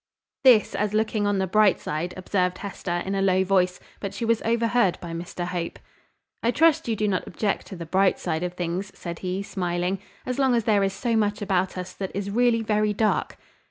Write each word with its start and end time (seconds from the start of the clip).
"This 0.43 0.73
as 0.73 0.95
looking 0.95 1.27
on 1.27 1.37
the 1.37 1.45
bright 1.45 1.79
side," 1.79 2.15
observed 2.17 2.57
Hester, 2.57 3.03
in 3.05 3.13
a 3.13 3.21
low 3.21 3.43
voice; 3.43 3.79
but 3.99 4.15
she 4.15 4.25
was 4.25 4.41
overheard 4.41 4.97
by 4.99 5.11
Mr 5.13 5.45
Hope. 5.45 5.77
"I 6.41 6.49
trust 6.49 6.87
you 6.87 6.95
do 6.95 7.07
not 7.07 7.27
object 7.27 7.67
to 7.67 7.75
the 7.75 7.85
bright 7.85 8.17
side 8.17 8.41
of 8.41 8.55
things," 8.55 8.91
said 8.97 9.19
he, 9.19 9.43
smiling, 9.43 9.99
"as 10.25 10.39
long 10.39 10.55
as 10.55 10.63
there 10.63 10.81
is 10.83 10.93
so 10.93 11.15
much 11.15 11.39
about 11.43 11.77
us 11.77 11.93
that 11.93 12.09
is 12.15 12.31
really 12.31 12.63
very 12.63 12.93
dark?" 12.93 13.37